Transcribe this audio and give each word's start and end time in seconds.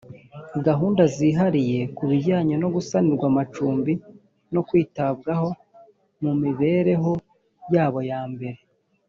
gahunda 0.65 1.03
zihariye 1.15 1.79
ku 1.95 2.03
bijyanye 2.11 2.55
no 2.61 2.67
gusanirwa 2.75 3.25
amacumbi 3.31 3.93
no 4.53 4.61
kwitabwaho 4.67 5.47
mu 6.23 6.31
mibereho 6.41 7.11
yabo 7.75 7.99
yambere 8.09 8.59